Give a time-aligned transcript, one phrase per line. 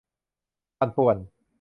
[0.79, 1.17] ปั่นป่วน